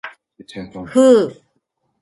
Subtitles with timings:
[0.89, 1.31] ふう。